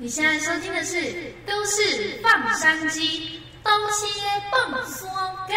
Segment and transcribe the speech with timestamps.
[0.00, 0.96] 你现在收听的是
[1.44, 3.00] 《都市放山鸡》，
[3.64, 4.06] 东西
[4.48, 5.10] 蹦双
[5.48, 5.54] 给。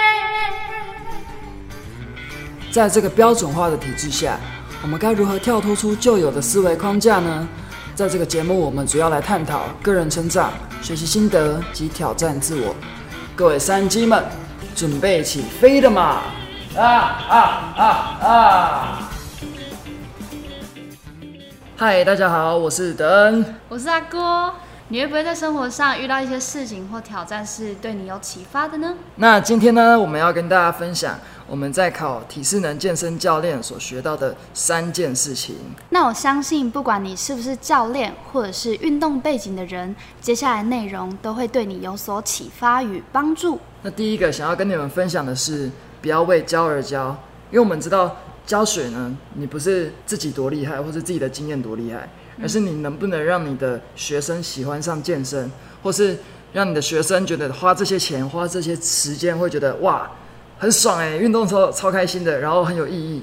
[2.71, 4.39] 在这个标准化的体制下，
[4.81, 7.47] 我们该如何跳脱出旧有的思维框架呢？
[7.93, 10.51] 在这个节目，我们主要来探讨个人成长、
[10.81, 12.75] 学习心得及挑战自我。
[13.35, 14.25] 各位山鸡们，
[14.75, 16.23] 准备起飞了吗？
[16.75, 17.37] 啊啊
[17.77, 17.85] 啊
[18.23, 19.11] 啊！
[21.83, 23.43] 嗨，大家好，我是德恩。
[23.67, 24.53] 我是阿郭。
[24.89, 28.93] 你会不会在生活上遇到一些事情或挑战是对你有启发的呢？
[29.15, 35.55] 那今天呢，我们要跟大家分享我们在考体适能健身教练所学到的三件事情。
[35.89, 43.59] 那我相信，不管你是不是教练，或者是运动背景的人，接下来内容都会对你有所启发与帮助。
[43.81, 45.67] 那第一个想要跟你们分享的是，
[45.99, 47.07] 不要为教而教，
[47.49, 52.09] 因为我们知道教学呢，你不是自己多厉害，或是自己的经验多厉害。
[52.41, 55.51] 而是你能不能让你的学生喜欢上健身，
[55.83, 56.17] 或是
[56.53, 60.09] 让你的学生觉得花这些钱、花这些时间会觉得哇
[60.57, 63.21] 很爽哎，运动超超开心的，然后很有意义。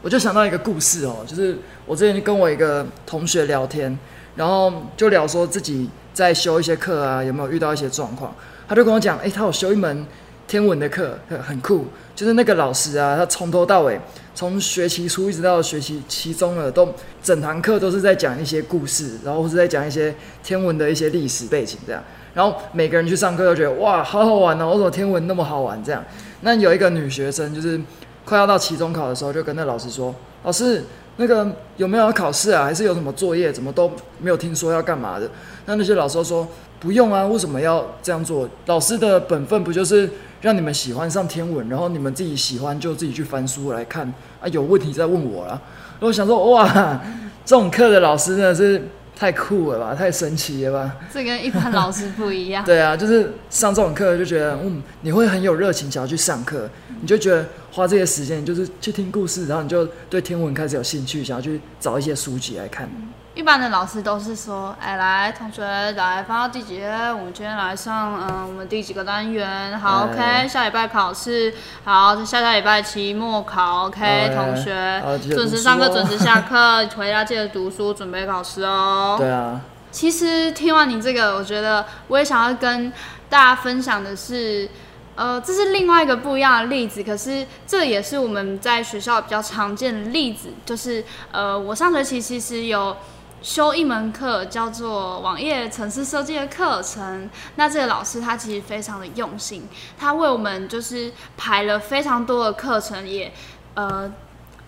[0.00, 3.98] 我就想到一个故事哦，就是我之前跟我一个同学聊天，
[4.36, 8.32] 然后就聊说自己在修一些课啊，有没有遇到一些状况？
[8.68, 10.06] 他就跟我讲，哎，他有修一门
[10.46, 13.98] 天文的课，很酷，就是那个老师啊，他从头到尾。
[14.34, 16.88] 从学期初一直到学期期中了，都
[17.22, 22.02] 整堂课都是在讲一些故事，然后是在讲一些天文的一些历史背景这样。
[22.34, 24.68] 然后每个人去上课都觉得哇，好好玩哦！
[24.70, 25.82] 为什么天文那么好玩？
[25.84, 26.02] 这样。
[26.40, 27.78] 那有一个女学生，就是
[28.24, 30.82] 快要到期中考的时候，就跟那老师说：“老师，
[31.18, 32.64] 那个有没有考试啊？
[32.64, 33.52] 还是有什么作业？
[33.52, 35.30] 怎么都没有听说要干嘛的？”
[35.66, 36.48] 那那些老师说
[36.80, 38.48] ：“不用啊，为什么要这样做？
[38.64, 40.08] 老师的本分不就是？”
[40.42, 44.06] 让你们喜欢上天文，然后你们自己喜欢就自己去翻书来看
[44.40, 45.62] 啊，有问题再问我了。
[46.00, 47.00] 我想说，哇，
[47.44, 48.82] 这种课的老师真的是
[49.14, 50.96] 太酷了吧，太神奇了吧？
[51.14, 52.64] 这跟一般老师不一样。
[52.66, 56.68] 对啊，就是上这种课就觉得，嗯，你会很有热情，想要去上课，
[57.00, 62.90] 你就觉得花这些时间就是去听故事，然后你就对天文开始有兴趣，想要去找一些书籍来看。
[63.34, 66.86] 一般的老师都是说，哎，来，同学来，翻到第几页？
[67.10, 69.78] 我们今天来上，嗯，我们第几个单元？
[69.80, 79.16] 好，OK，下礼拜考试，好，下下礼拜期末考，OK，同学准时上课，准时下课，回家记得读书，准备考试哦。
[79.18, 79.58] 对啊。
[79.90, 82.92] 其实听完你这个，我觉得我也想要跟
[83.30, 84.68] 大家分享的是，
[85.14, 92.94] 呃，这是另外一个不一样的例子，可是这也是我们在学校比较常见的例子，就是，呃，我上学期其实有。
[93.42, 103.32] 修一门课叫做网页城市设计的课程，那这个老师他其实非常的用心，他为我们就是排了非常多的课程，也
[103.74, 104.12] 呃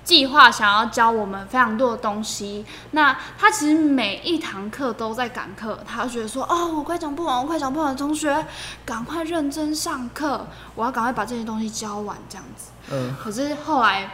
[0.02, 2.66] 计划想要教我们非常多的东西。
[2.90, 8.44] 那他其实每一堂课都在赶课，他觉得说哦，我快讲不完，我快讲不完，同学
[8.84, 12.70] 赶快认真上课，我要赶快把这些东西教完这样子。
[12.90, 14.10] 嗯，可是后来。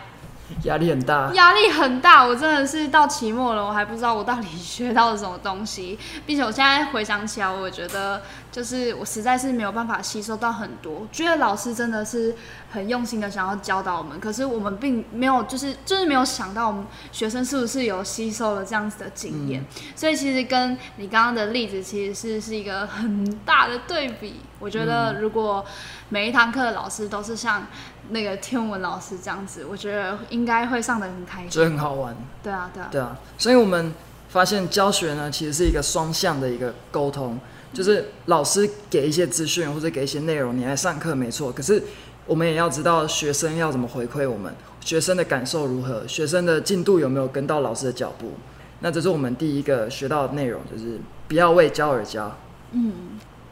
[0.65, 2.25] 压力很大，压力很大。
[2.25, 11.07] 我真的是到期末了，我还不知道我到底学到了什么东西，并且我现在回想起来，我觉得就是我实在是没有办法吸收到很多。
[11.11, 12.35] 觉得老师真的是
[12.71, 19.65] 很用心的想要教导我们，可是我们并没有，就是就是没有想到我们学生是不是有吸收了这样子的经验。
[19.95, 24.41] 所以其实跟你刚刚的例子其实是是一个很大的对比。
[24.59, 25.65] 我觉得如果
[26.11, 27.67] 每一堂课的老师都是像。
[28.13, 32.17] 那个天文老师这样子，我觉得应该会上的很开心，觉得很好玩。
[32.43, 33.17] 对啊，对啊，对啊。
[33.39, 33.95] 所以我们
[34.29, 37.39] 发现教学呢，其实是一个双向的一个沟通，
[37.73, 41.53] 就是老师给一些资讯或者给一些内容，你来上课没错。
[41.53, 41.83] 可是
[42.27, 48.33] 我们也要知道学生要怎么回馈我们，学生的感受如何，学生的进度有没有跟到老师的脚步。
[48.81, 50.99] 那这是我们第一个学到的内容，就是
[51.29, 52.37] 不要为教而教。
[52.73, 52.93] 嗯。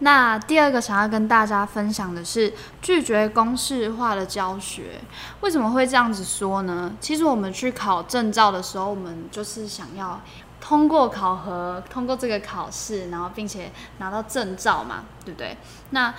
[0.00, 5.00] 那第二个想要跟大家分享的是拒绝公式化的教学。
[5.41, 6.92] 为什么会这样子说呢？
[7.00, 10.20] 其实我们去考证照的时候，我们就是想要
[10.60, 15.56] 通过考核，通过这个考试，然后并且拿到证照嘛，对不对？
[15.90, 16.14] 那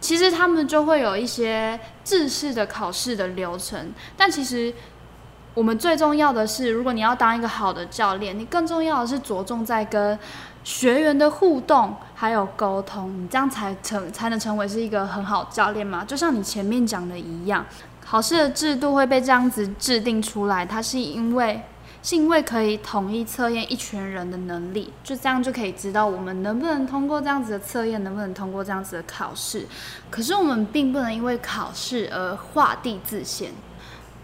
[0.00, 4.74] 其实他们就会有一些制式的考试的流程，但其实
[5.54, 10.18] 我们最重要的是，如果你要当一个好的教练，你更重要的是着重在跟。
[10.64, 15.86] 学员的互动还有沟通，你这样才成才能成为是一个很好教练。
[15.86, 16.04] 嘛？
[16.04, 17.64] 就像你前面讲的一样，
[18.04, 21.60] 考试的制度会被这样子制定出来，它是因为
[22.02, 29.66] 是因为可以统一测验一群人的能力，就这样就可以知道我们能不能通过这样子的测验，能不能通过这样子的考试。
[30.10, 33.52] 可是我们并不能因为考试而画地自限。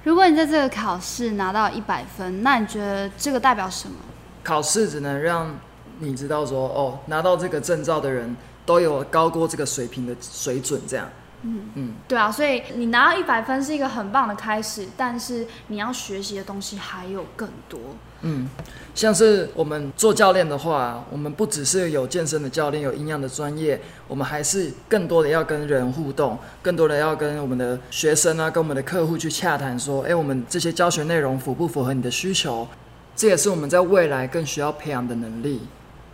[0.05, 3.97] 如果你在这个考试拿到一百分，那你觉得这个代表什么？
[4.43, 5.55] 考试只能让
[6.01, 8.37] 你知道说，哦，拿到这个证照的人
[8.67, 11.09] 都有高过这个水平的水准，这样。
[11.43, 17.81] 嗯嗯对啊，所以你拿到一百分是一个很棒的开始，但是你要学习的东西还有更多。
[18.21, 18.47] 嗯，
[18.95, 32.69] 像是我们做教练的话，我们不只是有健身的教练，有营养的专业，我们还是更多的要跟人互动，更多的要跟我们的学生啊，跟我们的客户去洽谈，说，哎，我们这些教学内容符不符合你的需求？
[33.17, 35.61] 这也是我们在未来更需要培养的能力。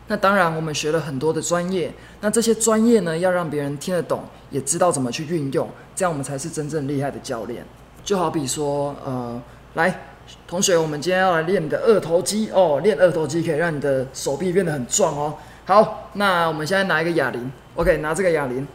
[0.08, 7.64] 那当然，我们学了很多的专业，那这些专业呢，要让别人听得懂，也知道怎么去运用，这样我们才是真正厉害的教练。
[8.04, 9.42] 就好比说，呃，
[9.74, 10.02] 来，
[10.46, 15.34] 同学，我们今天要来练你的二头肌哦，练二头肌可以让你的手臂变得很壮哦。
[15.64, 18.66] 好，那我们现在拿一个哑铃，OK，拿这个哑铃，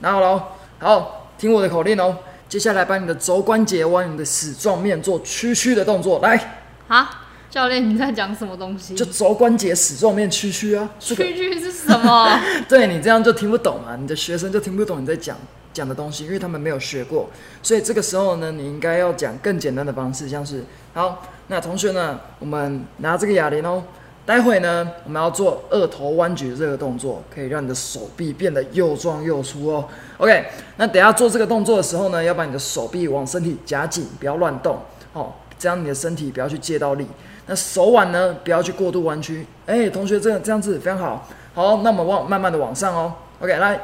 [0.00, 0.48] 拿好了。
[0.78, 2.14] 好，听我的口令哦。
[2.46, 6.38] 接下来把你的肘关节往你的矢状面做屈曲的动作，来，
[6.86, 7.06] 好，
[7.54, 8.96] 教练你在讲什么东西？
[8.96, 10.90] 就肘关节矢状面屈曲啊。
[10.98, 12.40] 这个区区是什么？
[12.68, 15.36] 对你这样就听不懂嘛，你的学生就听不懂你在讲
[15.72, 17.30] 讲的东西，因为他们没有学过。
[17.62, 20.64] 所以这个时候呢，你应该要讲更简单的方式，像是
[20.94, 23.84] 好，那同学呢，我们拿这个哑铃哦，
[24.26, 29.88] 待会呢，我们要做二头弯举这个动作，可以让你的手臂变得又壮又粗哦。
[30.18, 30.44] OK，
[30.76, 34.76] 那等下做这个动作的时候呢，要把你的手臂往身体夹紧，不要乱动
[35.12, 37.06] 哦，这样你的身体不要去借到力。
[37.46, 39.46] 那手腕呢，不要去过度弯曲。
[39.66, 41.28] 哎、同学，这样这样子非常好。
[41.54, 43.12] 好，那我们往慢慢的往上哦。
[43.40, 43.80] OK，来，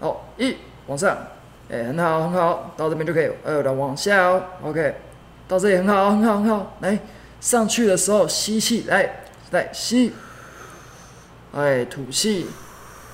[0.00, 0.56] 好，一
[0.86, 1.16] 往上，
[1.70, 3.30] 哎、很好很好，到这边就可以。
[3.44, 4.42] 二的往下哦。
[4.64, 4.94] OK，
[5.46, 6.74] 到这里很好很好很好。
[6.80, 6.98] 来，
[7.40, 9.22] 上去的时候吸气，来
[9.52, 10.12] 来吸，
[11.54, 12.46] 哎，吐气。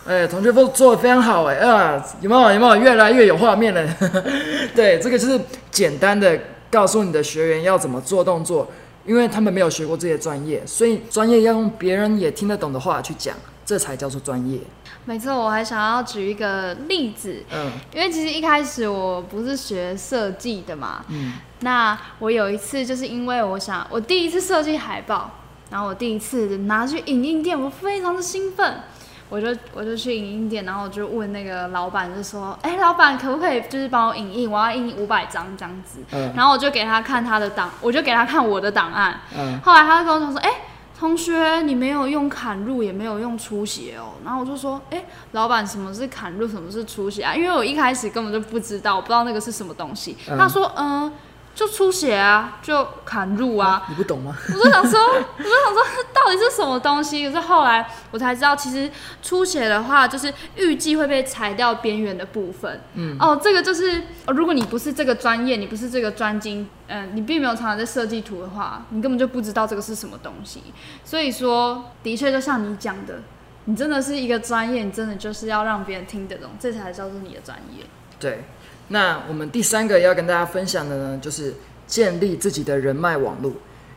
[0.06, 3.82] 哎，同学做做的非常好哎啊，有没有有没有越来越有画面了？
[4.76, 5.40] 对，这个就是
[5.70, 6.38] 简单的
[6.70, 8.70] 告诉你的学员要怎么做动作，
[9.06, 14.58] 因为他们没有学过这些专业，所以专业要用别人也听得懂的话去讲，这才叫做专业。
[15.06, 17.72] 没错，我还想要举一个例子，嗯。
[17.92, 21.34] 因为其实一开始我不是学设计的嘛，嗯。
[21.60, 25.30] 那我有一次就是因为我想我第一次设计海报，
[25.70, 28.80] 然后我第一次拿去影印店，我非常的兴奋，
[29.28, 40.50] 我就我就去影印店，然后我就问那个老板，就说，哎、老板可不可以就是帮我影印，我要印五百张这样子，嗯然后我就给他看他的档，我就给他看我的档案，嗯后来他就跟我讲说，哎、
[40.96, 44.14] 同学，你没有用砍入，也没有用出血哦。
[44.24, 47.34] 然后我就说，哎、老板，什么是砍入，什么是出血啊？
[47.34, 50.16] 因为我一开始根本就不知道，我不知道那个是什么东西。
[50.28, 51.12] 嗯他说，嗯、
[51.54, 53.84] 就出血啊，就砍入啊。
[53.88, 54.36] 你不懂吗？
[54.48, 57.26] 我就想说，我就想说，到底是什么东西？
[57.26, 58.90] 可是后来我才知道，其实
[59.22, 62.80] 出血的话，就是预计会被裁掉边缘的部分。
[62.94, 70.62] 嗯哦，这个就是，哦如果你不是这个专业，你不是这个专精，嗯、你并没有常常在设计图的话，你根本就不知道这个是什么东西。
[71.04, 73.20] 所以说，的确就像你讲的，
[73.66, 77.84] 你真的是一个专业，你真的就是要让别人听得懂，这才叫做你的专业。
[78.18, 78.44] 对，
[78.88, 81.54] 那我们第三个要跟大家分享的呢，就是
[81.86, 83.50] 建立自己的人脉网络。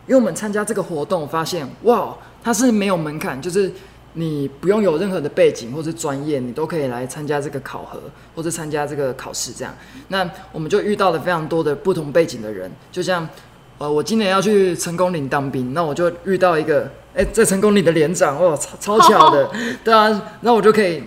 [0.07, 3.69] 因为我们参加这个活动，发现哇，它是没有门槛，就是
[4.13, 7.99] 你不用有任何的背景或是专业，你都可以来参加这个考核
[8.33, 9.51] 或者参加这个考试。
[9.51, 9.75] 这样，
[10.07, 13.27] 那我们就遇到了非常多的不同背景的人，就像
[13.79, 19.51] 呃，我今年要去成功岭当兵，那我就遇到一个哎、在成功岭的连长，哇，超超巧的，
[19.83, 21.03] 对啊，那我就可以。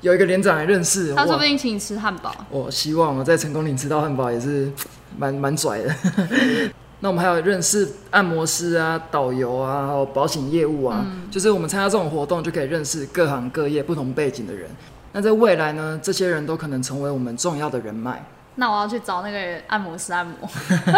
[0.00, 2.34] 有一个连长来认识，他说不定请你吃汉堡。
[2.50, 4.70] 我希望我在成功岭吃到汉堡也是
[5.18, 5.94] 蛮蛮拽的。
[7.00, 14.68] 那我们还有认识按摩师啊、导游啊，还有保险业务啊，就是我们参加这种活动就可以认识各行各业不同背景的人。
[15.12, 18.24] 那在未来呢，这些人都可能成为我们重要的人脉。
[18.56, 20.34] 那我要去找那个按摩师按摩。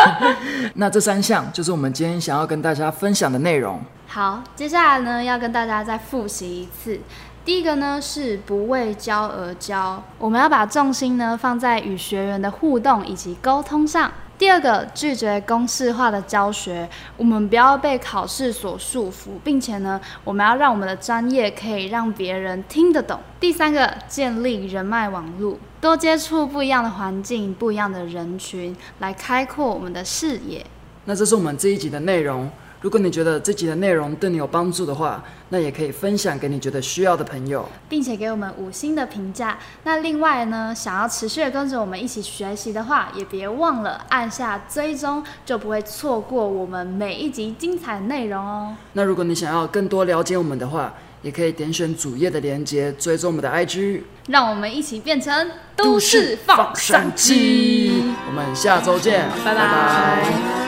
[0.74, 3.78] 那这三项就是我们今天想要跟大家分享的内容。
[4.06, 6.98] 好，接下来呢，要跟大家再复习一次。
[7.42, 14.12] 第一个呢是不为教而教，我们要把重心呢放在与学员的互动以及沟通上。
[14.36, 23.18] 第二个，拒绝公式化的教学，我们不要被考试所束缚，并且呢，我们要让我们的专业可以让别人听得懂。
[23.38, 30.64] 第三个，建立人脉网络，多接触不一样的环境、不一样的人群，来开阔我们的视野。
[31.06, 32.50] 那这是我们这一集的内容。
[32.80, 37.68] 如果你觉得这集的内容对你有帮助的话，那也可以分享给你觉得需要的朋友。
[37.88, 39.58] 并且给我们五星的评价。
[39.84, 48.74] 那另外呢，想要持续的跟着我们一起学习的话，也别忘了按下追踪，就不会错过我们每一集精彩的内容哦。
[48.94, 54.00] 那如果你想要更多了解我们的话，也可以点选主页的连接，追踪我们的 IG。
[54.28, 58.04] 让我们一起变成都市放上机。
[58.26, 60.59] 我们下周见，拜拜